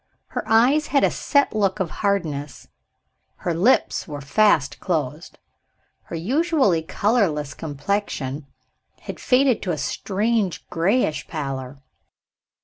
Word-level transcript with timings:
Her 0.29 0.43
eyes 0.47 0.87
had 0.87 1.03
a 1.03 1.11
set 1.11 1.55
look 1.55 1.79
of 1.79 1.91
hardness; 2.01 2.67
her 3.35 3.53
lips 3.53 4.07
were 4.07 4.19
fast 4.19 4.79
closed; 4.79 5.37
her 6.05 6.15
usually 6.15 6.81
colorless 6.81 7.53
complexion 7.53 8.47
had 9.01 9.19
faded 9.19 9.61
to 9.61 9.71
a 9.71 9.77
strange 9.77 10.67
grayish 10.71 11.27
pallor. 11.27 11.77